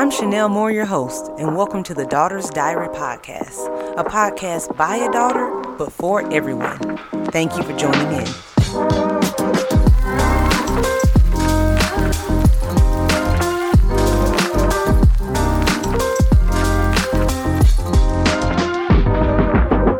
[0.00, 3.66] I'm Chanel Moore, your host, and welcome to the Daughter's Diary Podcast,
[3.98, 6.78] a podcast by a daughter, but for everyone.
[7.26, 8.24] Thank you for joining in.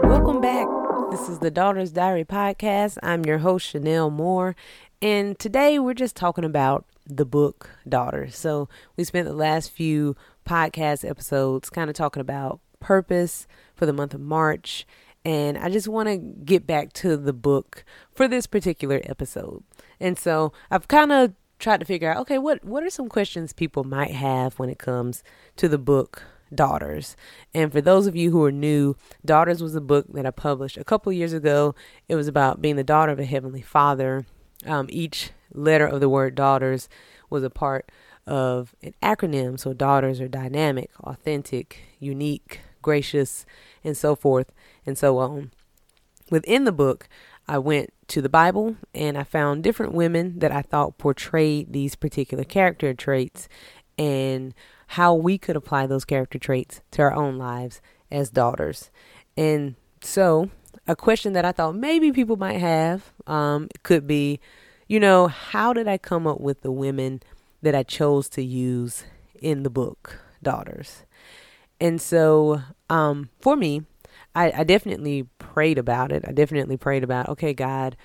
[0.08, 0.66] Welcome back.
[1.10, 2.96] This is the Daughter's Diary Podcast.
[3.02, 4.56] I'm your host, Chanel Moore,
[5.02, 6.86] and today we're just talking about
[7.16, 8.36] the book Daughters.
[8.36, 10.16] So we spent the last few
[10.46, 14.86] podcast episodes kind of talking about purpose for the month of March.
[15.24, 19.62] And I just want to get back to the book for this particular episode.
[19.98, 23.52] And so I've kind of tried to figure out okay, what, what are some questions
[23.52, 25.22] people might have when it comes
[25.56, 27.16] to the book Daughters.
[27.54, 30.76] And for those of you who are new, Daughters was a book that I published
[30.76, 31.74] a couple years ago.
[32.08, 34.26] It was about being the daughter of a heavenly father.
[34.66, 36.88] Um, each letter of the word daughters
[37.28, 37.90] was a part
[38.26, 39.58] of an acronym.
[39.58, 43.46] So daughters are dynamic, authentic, unique, gracious,
[43.82, 44.52] and so forth
[44.86, 45.50] and so on.
[46.30, 47.08] Within the book,
[47.48, 51.96] I went to the Bible and I found different women that I thought portrayed these
[51.96, 53.48] particular character traits
[53.98, 54.54] and
[54.88, 58.90] how we could apply those character traits to our own lives as daughters.
[59.36, 60.50] And so,
[60.86, 64.40] a question that I thought maybe people might have um, could be,
[64.90, 67.22] you know, how did I come up with the women
[67.62, 69.04] that I chose to use
[69.40, 71.04] in the book, Daughters?
[71.80, 73.82] And so, um, for me,
[74.34, 76.24] I, I definitely prayed about it.
[76.26, 77.96] I definitely prayed about, okay, God,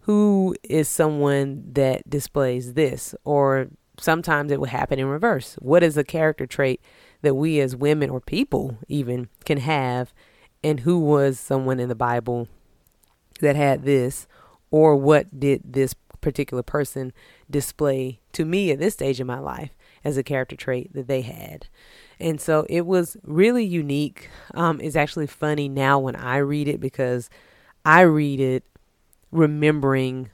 [0.00, 3.14] who is someone that displays this?
[3.22, 3.68] Or
[4.00, 5.54] sometimes it would happen in reverse.
[5.60, 6.80] What is a character trait
[7.20, 10.12] that we as women or people even can have?
[10.64, 12.48] And who was someone in the Bible
[13.38, 14.26] that had this?
[14.72, 17.12] Or what did this particular person
[17.50, 19.70] display to me at this stage in my life
[20.02, 21.66] as a character trait that they had?
[22.18, 24.30] And so it was really unique.
[24.54, 27.28] Um, it's actually funny now when I read it because
[27.84, 28.64] I read it
[29.30, 30.30] remembering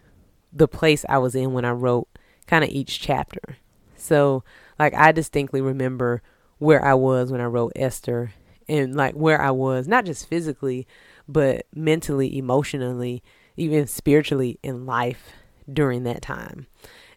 [0.52, 2.08] the place I was in when I wrote
[2.46, 3.56] kind of each chapter.
[3.96, 4.44] So,
[4.78, 6.22] like, I distinctly remember
[6.58, 8.32] where I was when I wrote Esther
[8.68, 10.86] and like where I was, not just physically,
[11.26, 13.22] but mentally, emotionally,
[13.56, 15.32] even spiritually in life
[15.72, 16.66] during that time.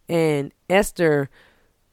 [0.09, 1.29] And Esther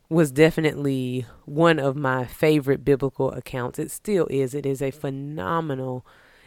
[0.08, 3.78] was definitely one of my favorite biblical accounts.
[3.78, 4.54] It still is.
[4.54, 6.06] It is a phenomenal,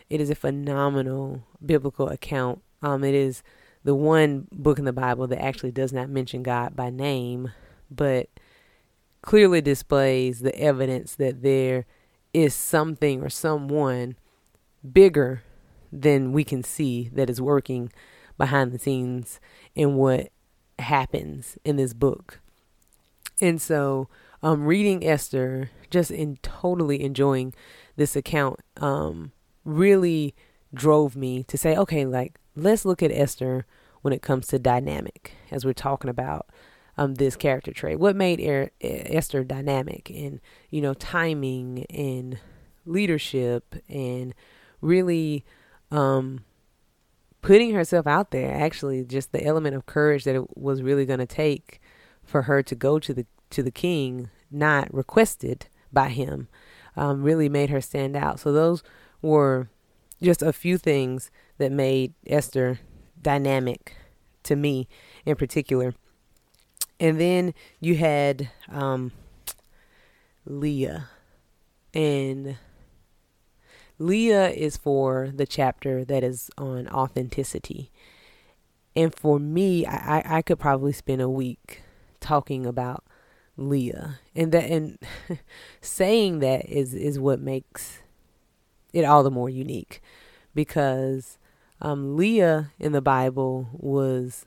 [0.09, 2.61] it is a phenomenal biblical account.
[2.81, 3.43] Um, it is
[3.83, 7.51] the one book in the Bible that actually does not mention God by name,
[7.89, 8.29] but
[9.21, 11.85] clearly displays the evidence that there
[12.33, 14.15] is something or someone
[14.91, 15.43] bigger
[15.91, 17.91] than we can see that is working
[18.37, 19.39] behind the scenes
[19.75, 20.29] in what
[20.79, 22.39] happens in this book.
[23.39, 24.07] And so,
[24.43, 27.53] um, reading Esther, just in totally enjoying
[27.95, 29.31] this account, um,
[29.63, 30.35] really
[30.73, 33.65] drove me to say, okay, like let's look at Esther
[34.01, 36.47] when it comes to dynamic, as we're talking about
[36.97, 37.99] um, this character trait.
[37.99, 42.39] What made er- Esther dynamic and, you know, timing and
[42.85, 44.33] leadership and
[44.81, 45.45] really
[45.91, 46.43] um,
[47.41, 48.53] putting herself out there.
[48.53, 51.79] Actually, just the element of courage that it was really going to take
[52.23, 56.47] for her to go to the to the king, not requested by him,
[56.95, 58.39] um, really made her stand out.
[58.39, 58.81] So those
[59.21, 59.69] were
[60.21, 62.79] just a few things that made Esther
[63.21, 63.95] dynamic
[64.43, 64.87] to me
[65.25, 65.93] in particular.
[66.99, 69.11] And then you had um,
[70.45, 71.09] Leah.
[71.93, 72.57] And
[74.01, 77.91] Leah is for the chapter that is on authenticity.
[78.95, 81.81] And for me, I, I could probably spend a week
[82.19, 83.03] talking about
[83.55, 84.19] Leah.
[84.35, 84.97] And that and
[85.81, 87.99] saying that is, is what makes
[88.91, 90.01] it all the more unique.
[90.55, 91.37] Because
[91.79, 94.45] um, Leah in the Bible was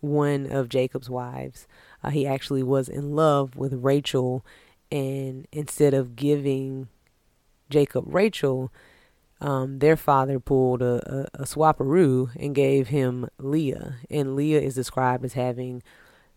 [0.00, 1.66] one of Jacob's wives.
[2.04, 4.44] Uh, he actually was in love with Rachel,
[4.92, 6.88] and instead of giving
[7.70, 8.72] Jacob Rachel,
[9.40, 13.96] um, their father pulled a, a, a swaparoo and gave him Leah.
[14.10, 15.82] And Leah is described as having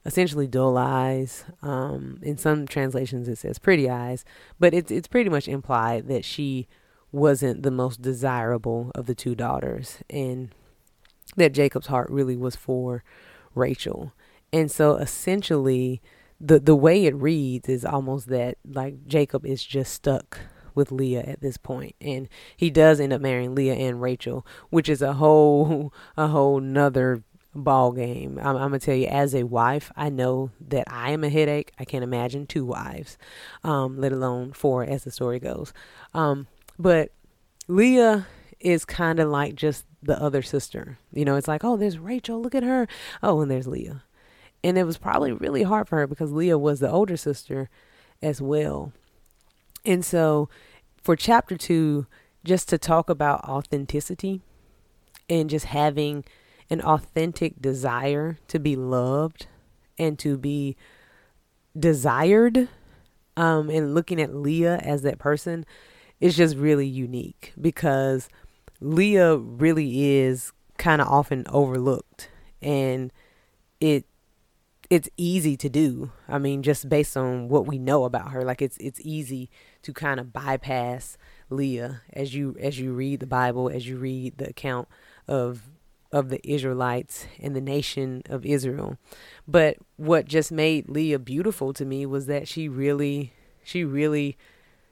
[0.06, 1.46] essentially dull eyes.
[1.62, 4.26] Um, in some translations, it says pretty eyes,
[4.60, 6.68] but it's it's pretty much implied that she
[7.12, 10.50] wasn't the most desirable of the two daughters and
[11.36, 13.04] that Jacob's heart really was for
[13.56, 14.14] Rachel.
[14.54, 16.02] And so essentially
[16.40, 20.40] the the way it reads is almost that like Jacob is just stuck
[20.76, 24.90] with Leah at this point and he does end up marrying Leah and Rachel, which
[24.90, 27.24] is a whole a whole nother
[27.56, 28.38] ball game.
[28.40, 31.72] I'm, I'm, gonna tell you, as a wife, I know that I am a headache.
[31.80, 33.18] I can't imagine two wives,
[33.64, 35.74] um, let alone four, as the story goes.
[36.14, 37.12] Um, but
[37.68, 38.28] Leah
[38.60, 40.98] is kind of like just the other sister.
[41.12, 42.88] You know, it's like, oh, there's Rachel, look at her.
[43.24, 44.04] Oh, and there's Leah.
[44.64, 47.70] And it was probably really hard for her because Leah was the older sister
[48.22, 48.92] as well.
[49.86, 50.50] And so
[51.02, 52.08] for chapter two,
[52.44, 54.42] just to talk about authenticity
[55.30, 56.24] and just having
[56.70, 59.48] an authentic desire to be loved
[59.98, 60.76] and to be
[61.78, 62.70] desired
[63.38, 65.66] um, and looking at Leah as that person
[66.20, 68.30] is just really unique because
[68.82, 72.30] Leah really is kind of often overlooked
[72.62, 73.12] and
[73.80, 74.06] it
[74.90, 76.12] it's easy to do.
[76.28, 79.50] I mean, just based on what we know about her, like it's it's easy
[79.84, 81.18] to kind of bypass
[81.50, 84.88] Leah as you as you read the Bible, as you read the account
[85.28, 85.70] of
[86.12, 88.98] of the Israelites and the nation of Israel.
[89.48, 93.34] But what just made Leah beautiful to me was that she really
[93.64, 94.38] she really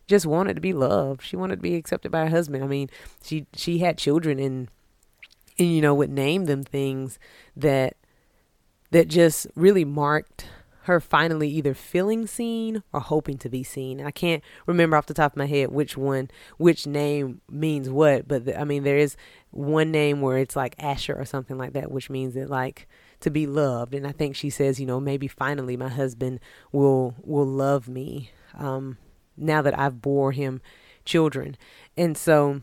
[0.06, 1.24] just wanted to be loved.
[1.24, 2.64] She wanted to be accepted by her husband.
[2.64, 2.90] I mean,
[3.24, 4.70] she she had children and
[5.58, 7.18] and you know would name them things
[7.56, 7.97] that
[8.92, 10.48] that just really marked
[10.84, 14.02] her finally either feeling seen or hoping to be seen.
[14.02, 18.26] I can't remember off the top of my head which one, which name means what,
[18.26, 19.18] but the, I mean, there is
[19.52, 22.88] one name where it's like Asher or something like that, which means that like
[23.20, 23.94] to be loved.
[23.94, 26.40] And I think she says, you know, maybe finally my husband
[26.72, 28.32] will will love me.
[28.58, 28.98] Um,
[29.36, 30.62] now that I've bore him
[31.06, 31.58] children.
[31.96, 32.62] And so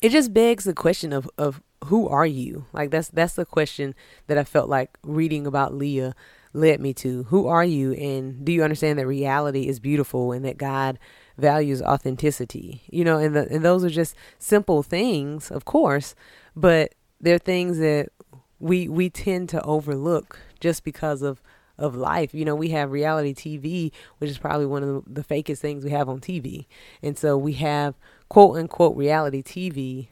[0.00, 2.66] it just begs the question of, of who are you?
[2.72, 3.94] Like that's that's the question
[4.26, 6.14] that I felt like reading about Leah
[6.52, 7.24] led me to.
[7.24, 10.98] Who are you and do you understand that reality is beautiful and that God
[11.38, 12.82] values authenticity?
[12.90, 16.14] You know, and the, and those are just simple things, of course,
[16.54, 18.08] but they're things that
[18.58, 21.42] we we tend to overlook just because of
[21.78, 22.34] of life.
[22.34, 25.82] You know, we have reality TV, which is probably one of the, the fakest things
[25.82, 26.66] we have on TV.
[27.02, 27.94] And so we have
[28.28, 30.08] quote unquote reality TV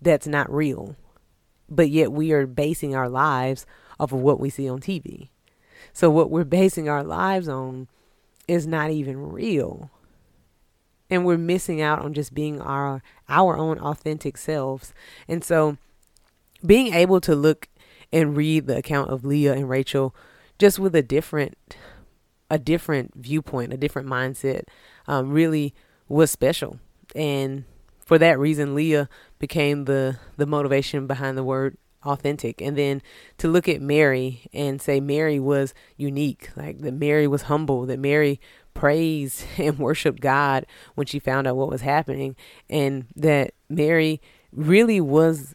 [0.00, 0.96] that's not real.
[1.68, 3.66] But yet we are basing our lives
[3.98, 5.28] off of what we see on TV.
[5.92, 7.88] So what we're basing our lives on
[8.46, 9.90] is not even real.
[11.08, 14.92] And we're missing out on just being our our own authentic selves.
[15.28, 15.76] And so
[16.64, 17.68] being able to look
[18.12, 20.14] and read the account of Leah and Rachel
[20.58, 21.76] just with a different
[22.50, 24.62] a different viewpoint, a different mindset,
[25.08, 25.74] um, really
[26.08, 26.78] was special.
[27.14, 27.64] And
[27.98, 32.62] for that reason, Leah became the the motivation behind the word authentic.
[32.62, 33.02] And then
[33.38, 37.98] to look at Mary and say Mary was unique, like that Mary was humble, that
[37.98, 38.40] Mary
[38.74, 42.36] praised and worshiped God when she found out what was happening,
[42.68, 44.20] and that Mary
[44.52, 45.54] really was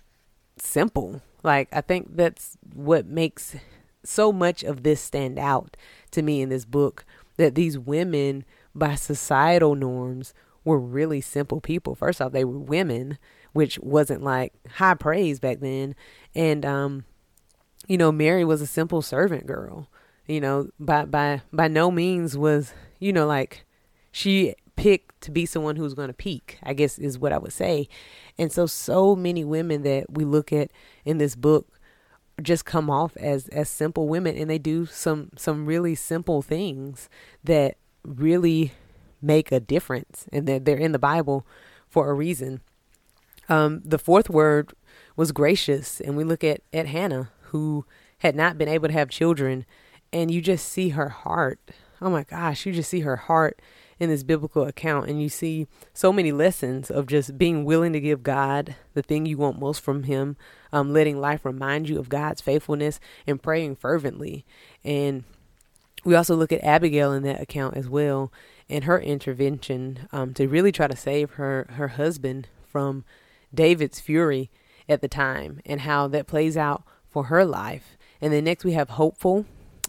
[0.57, 1.21] simple.
[1.43, 3.55] Like I think that's what makes
[4.03, 5.77] so much of this stand out
[6.11, 7.05] to me in this book
[7.37, 8.43] that these women
[8.73, 10.33] by societal norms
[10.63, 11.95] were really simple people.
[11.95, 13.17] First off, they were women,
[13.53, 15.95] which wasn't like high praise back then.
[16.35, 17.05] And um,
[17.87, 19.87] you know, Mary was a simple servant girl.
[20.27, 23.65] You know, by by by no means was, you know, like
[24.11, 27.53] she picked to be someone who's going to peak, I guess is what I would
[27.53, 27.87] say.
[28.37, 30.71] And so so many women that we look at
[31.05, 31.67] in this book
[32.41, 37.09] just come off as as simple women and they do some some really simple things
[37.43, 38.71] that really
[39.21, 41.45] make a difference and that they're in the Bible
[41.87, 42.61] for a reason.
[43.51, 44.71] Um, the fourth word
[45.17, 47.85] was gracious, and we look at at Hannah who
[48.19, 49.65] had not been able to have children,
[50.13, 51.59] and you just see her heart.
[52.01, 53.61] Oh my gosh, you just see her heart
[53.99, 57.99] in this biblical account and you see so many lessons of just being willing to
[57.99, 60.37] give God the thing you want most from him,
[60.73, 64.43] um, letting life remind you of God's faithfulness and praying fervently.
[64.83, 65.23] And
[66.03, 68.33] we also look at Abigail in that account as well
[68.67, 73.03] and her intervention um, to really try to save her, her husband from
[73.53, 74.49] David's fury
[74.87, 77.97] at the time and how that plays out for her life.
[78.19, 79.45] And then next we have hopeful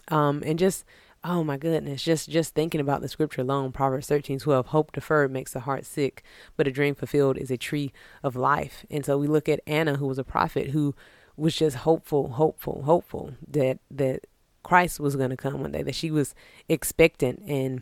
[0.09, 0.83] um, and just
[1.23, 5.31] oh my goodness just just thinking about the scripture alone proverbs 13 12 hope deferred
[5.31, 6.21] makes the heart sick
[6.57, 9.95] but a dream fulfilled is a tree of life and so we look at anna
[9.95, 10.93] who was a prophet who
[11.37, 14.27] was just hopeful hopeful hopeful that that
[14.63, 16.35] christ was going to come one day that she was
[16.67, 17.81] expectant and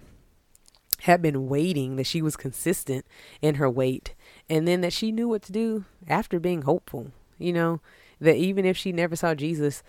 [1.01, 3.05] had been waiting that she was consistent
[3.41, 4.13] in her wait
[4.51, 7.79] and then that she knew what to do after being hopeful you know
[8.19, 9.81] that even if she never saw jesus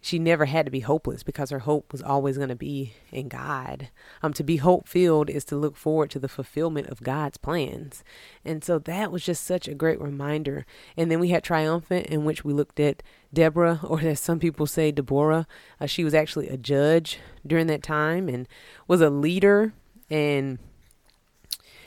[0.00, 3.28] she never had to be hopeless because her hope was always going to be in
[3.28, 3.88] God.
[4.22, 8.04] Um, to be hope filled is to look forward to the fulfillment of God's plans.
[8.44, 10.64] And so that was just such a great reminder.
[10.96, 13.02] And then we had Triumphant, in which we looked at
[13.34, 15.46] Deborah, or as some people say, Deborah.
[15.80, 18.46] Uh, she was actually a judge during that time and
[18.86, 19.72] was a leader
[20.08, 20.60] and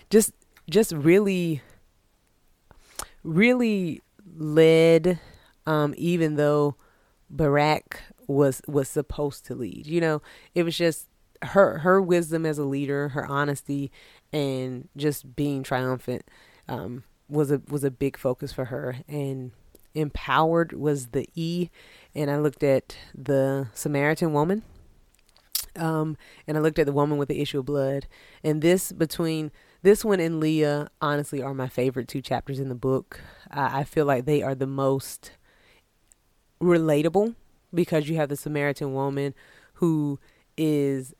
[0.09, 0.33] just,
[0.69, 1.61] just really,
[3.23, 4.01] really
[4.37, 5.19] led,
[5.65, 6.75] um, even though
[7.29, 9.87] Barak was was supposed to lead.
[9.87, 10.21] You know,
[10.53, 11.07] it was just
[11.43, 13.91] her her wisdom as a leader, her honesty,
[14.31, 16.23] and just being triumphant
[16.67, 18.97] um, was a was a big focus for her.
[19.07, 19.51] And
[19.93, 21.69] empowered was the E.
[22.15, 24.63] And I looked at the Samaritan woman,
[25.75, 28.07] um, and I looked at the woman with the issue of blood.
[28.43, 29.51] And this between
[29.83, 33.19] this one and Leah, honestly, are my favorite two chapters in the book.
[33.49, 35.31] I feel like they are the most
[36.61, 37.35] relatable
[37.73, 39.33] because you have the Samaritan woman
[39.75, 40.19] who
[40.55, 41.15] is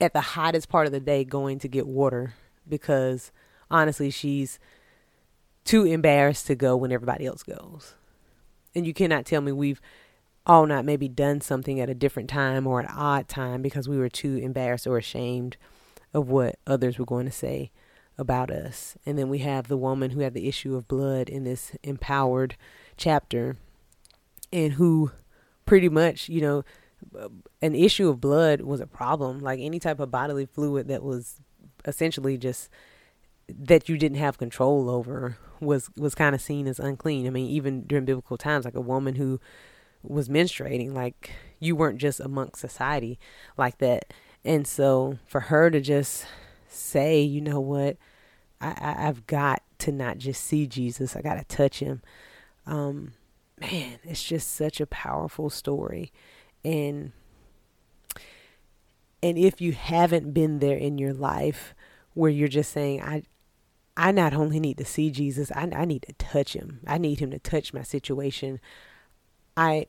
[0.00, 2.34] at the hottest part of the day going to get water
[2.68, 3.32] because
[3.70, 4.58] honestly she's
[5.64, 7.94] too embarrassed to go when everybody else goes.
[8.74, 9.80] And you cannot tell me we've
[10.46, 13.98] all not maybe done something at a different time or an odd time because we
[13.98, 15.56] were too embarrassed or ashamed
[16.12, 17.70] of what others were going to say
[18.18, 18.96] about us.
[19.06, 22.56] And then we have the woman who had the issue of blood in this empowered
[22.96, 23.56] chapter
[24.52, 25.12] and who
[25.64, 26.64] pretty much, you know,
[27.62, 29.40] an issue of blood was a problem.
[29.40, 31.40] Like any type of bodily fluid that was
[31.84, 32.68] essentially just
[33.48, 37.26] that you didn't have control over was was kind of seen as unclean.
[37.26, 39.40] I mean, even during biblical times, like a woman who
[40.02, 43.18] was menstruating, like you weren't just amongst society
[43.56, 44.12] like that.
[44.44, 46.26] And so for her to just
[46.68, 47.96] say, you know what,
[48.60, 52.02] I, I I've got to not just see Jesus, I got to touch him.
[52.66, 53.12] Um,
[53.60, 56.12] man, it's just such a powerful story.
[56.64, 57.12] And
[59.22, 61.74] and if you haven't been there in your life
[62.14, 63.22] where you're just saying, I
[63.96, 66.80] I not only need to see Jesus, I, I need to touch him.
[66.86, 68.60] I need him to touch my situation.
[69.56, 69.86] I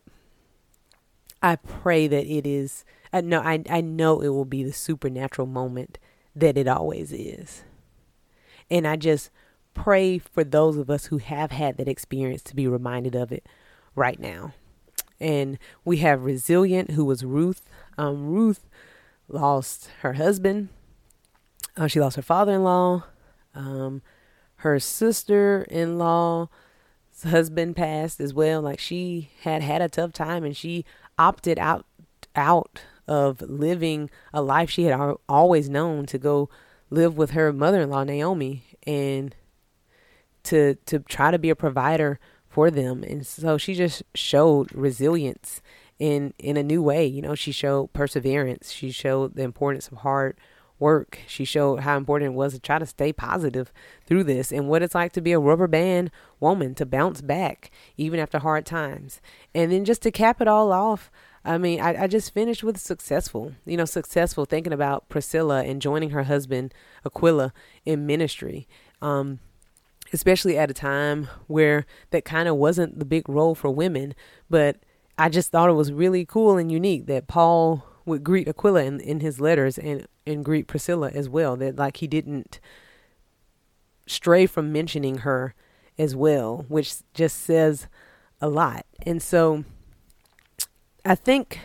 [1.41, 5.47] I pray that it is I know I I know it will be the supernatural
[5.47, 5.97] moment
[6.35, 7.63] that it always is.
[8.69, 9.29] And I just
[9.73, 13.47] pray for those of us who have had that experience to be reminded of it
[13.95, 14.53] right now.
[15.19, 17.61] And we have Resilient, who was Ruth.
[17.97, 18.67] Um, Ruth
[19.27, 20.69] lost her husband.
[21.77, 23.03] Uh, she lost her father in law.
[23.53, 24.01] Um,
[24.57, 26.47] her sister in law's
[27.23, 28.61] husband passed as well.
[28.61, 30.85] Like she had had a tough time and she
[31.21, 31.85] opted out
[32.35, 36.49] out of living a life she had always known to go
[36.89, 39.35] live with her mother-in-law Naomi and
[40.43, 43.03] to to try to be a provider for them.
[43.03, 45.61] And so she just showed resilience
[45.99, 47.05] in in a new way.
[47.05, 48.71] You know, she showed perseverance.
[48.71, 50.37] She showed the importance of hard
[50.81, 51.19] work.
[51.27, 53.71] She showed how important it was to try to stay positive
[54.05, 57.71] through this and what it's like to be a rubber band woman to bounce back
[57.97, 59.21] even after hard times.
[59.53, 61.11] And then just to cap it all off,
[61.45, 65.81] I mean, I, I just finished with successful, you know, successful thinking about Priscilla and
[65.81, 66.73] joining her husband
[67.05, 67.53] Aquila
[67.85, 68.67] in ministry.
[69.01, 69.39] Um,
[70.13, 74.13] especially at a time where that kind of wasn't the big role for women.
[74.49, 74.77] But
[75.17, 78.99] I just thought it was really cool and unique that Paul would greet Aquila in,
[78.99, 81.55] in his letters and, and greet Priscilla as well.
[81.55, 82.59] That like he didn't
[84.07, 85.53] stray from mentioning her
[85.97, 87.87] as well, which just says
[88.39, 88.85] a lot.
[89.03, 89.63] And so
[91.05, 91.59] I think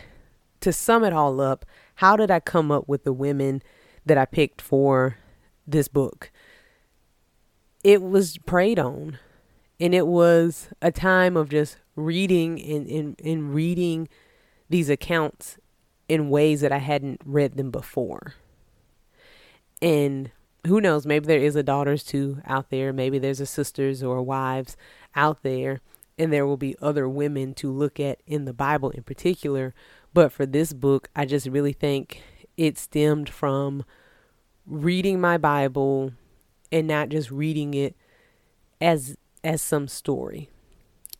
[0.61, 3.61] to sum it all up, how did I come up with the women
[4.05, 5.17] that I picked for
[5.65, 6.31] this book?
[7.87, 9.17] it was prayed on.
[9.79, 14.09] And it was a time of just reading and, and, and reading
[14.69, 15.57] these accounts
[16.09, 18.33] in ways that I hadn't read them before.
[19.81, 20.31] And
[20.65, 22.91] who knows, maybe there is a daughters too out there.
[22.91, 24.75] Maybe there's a sisters or wives
[25.15, 25.81] out there.
[26.17, 29.73] And there will be other women to look at in the Bible in particular.
[30.13, 32.23] But for this book, I just really think
[32.57, 33.85] it stemmed from
[34.65, 36.11] reading my Bible
[36.71, 37.95] and not just reading it
[38.81, 40.49] as as some story.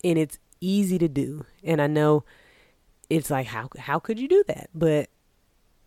[0.03, 1.45] And it's easy to do.
[1.63, 2.23] And I know
[3.09, 4.69] it's like how how could you do that?
[4.73, 5.09] But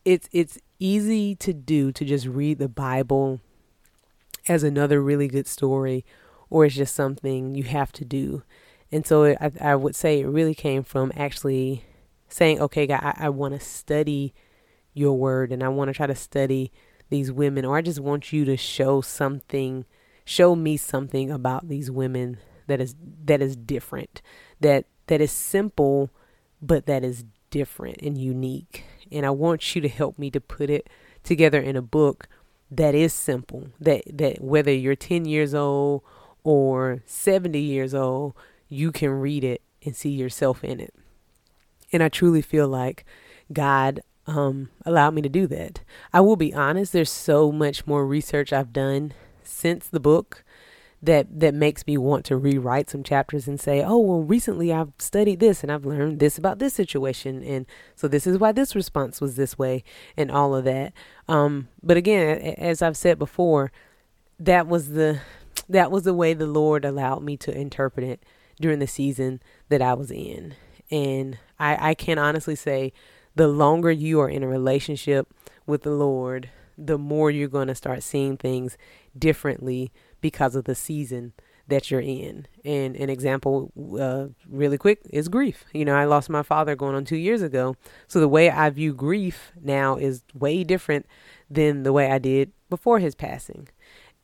[0.05, 3.41] it's it's easy to do to just read the Bible
[4.49, 6.05] as another really good story
[6.49, 8.43] or it's just something you have to do.
[8.91, 11.85] And so it, I, I would say it really came from actually
[12.29, 14.35] saying, okay, God, I, I want to study
[14.93, 16.73] your word and I want to try to study
[17.09, 19.85] these women, or I just want you to show something,
[20.25, 22.95] show me something about these women that is
[23.25, 24.23] that is different,
[24.61, 26.11] that that is simple,
[26.63, 28.85] but that is different and unique.
[29.13, 30.89] And I want you to help me to put it
[31.23, 32.29] together in a book
[32.71, 33.69] that is simple.
[33.81, 36.03] That that whether you're 10 years old
[36.45, 38.35] or 70 years old,
[38.69, 40.95] you can read it and see yourself in it.
[41.93, 43.05] And I truly feel like
[43.53, 45.81] God um, allowed me to do that.
[46.13, 49.13] I will be honest, there's so much more research I've done
[49.43, 50.45] since the book
[51.03, 54.93] that that makes me want to rewrite some chapters and say, "Oh, well, recently I've
[54.99, 57.67] studied this and I've learned this about this situation, and
[57.97, 59.83] so this is why this response was this way,
[60.17, 60.93] and all of that."
[61.29, 63.73] Um, but again, as I've said before,
[64.39, 65.21] that was the
[65.69, 68.23] that was the way the Lord allowed me to interpret it
[68.61, 69.41] during the season
[69.71, 70.55] that I was in,
[70.91, 72.93] and I, I can honestly say,
[73.37, 75.33] the longer you are in a relationship
[75.67, 78.77] with the Lord, the more you're going to start seeing things
[79.17, 81.33] differently because of the season
[81.69, 82.47] that you're in.
[82.65, 85.65] And an example, uh, really quick, is grief.
[85.73, 87.77] You know, I lost my father going on two years ago.
[88.09, 91.07] So the way I view grief now is way different
[91.49, 93.69] than the way I did before his passing.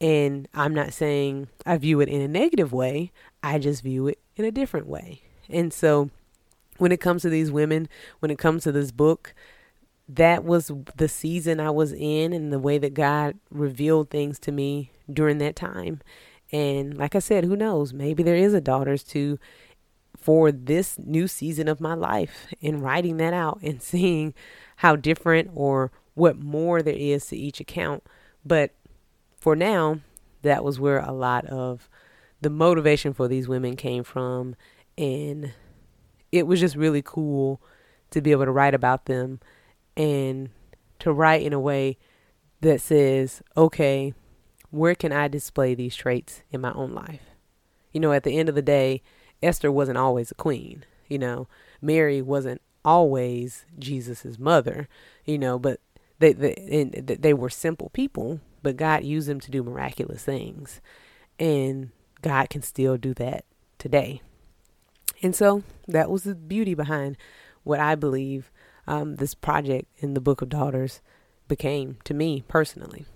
[0.00, 3.12] And I'm not saying I view it in a negative way,
[3.42, 5.22] I just view it in a different way.
[5.48, 6.10] And so
[6.78, 7.88] when it comes to these women,
[8.18, 9.34] when it comes to this book,
[10.08, 14.52] that was the season I was in and the way that God revealed things to
[14.52, 16.00] me during that time.
[16.52, 17.92] And like I said, who knows?
[17.92, 19.38] Maybe there is a daughters to
[20.16, 24.34] for this new season of my life and writing that out and seeing
[24.76, 28.04] how different or what more there is to each account.
[28.44, 28.74] But
[29.36, 30.00] for now,
[30.42, 31.88] that was where a lot of
[32.40, 34.54] the motivation for these women came from.
[34.96, 35.52] And
[36.30, 37.60] it was just really cool
[38.10, 39.40] to be able to write about them
[39.96, 40.50] and
[40.98, 41.98] to write in a way
[42.60, 44.14] that says, okay,
[44.70, 47.22] where can I display these traits in my own life?
[47.92, 49.02] You know, at the end of the day,
[49.42, 50.84] Esther wasn't always a queen.
[51.08, 51.48] You know,
[51.80, 54.88] Mary wasn't always Jesus's mother.
[55.24, 55.80] You know, but
[56.18, 60.80] they they they were simple people, but God used them to do miraculous things,
[61.38, 61.90] and
[62.22, 63.44] God can still do that
[63.78, 64.20] today.
[65.22, 67.16] And so that was the beauty behind
[67.62, 68.50] what I believe
[68.86, 71.00] um, this project in the Book of Daughters
[71.48, 73.06] became to me personally.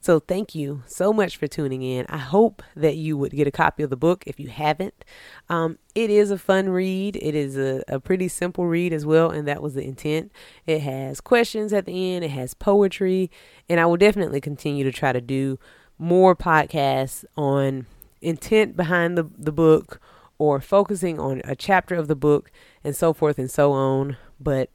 [0.00, 2.06] So thank you so much for tuning in.
[2.08, 5.04] I hope that you would get a copy of the book if you haven't.
[5.48, 7.16] Um, it is a fun read.
[7.16, 10.32] It is a, a pretty simple read as well, and that was the intent.
[10.66, 12.24] It has questions at the end.
[12.24, 13.30] It has poetry,
[13.68, 15.58] and I will definitely continue to try to do
[15.98, 17.86] more podcasts on
[18.20, 20.00] intent behind the, the book
[20.38, 22.50] or focusing on a chapter of the book
[22.84, 24.16] and so forth and so on.
[24.38, 24.70] But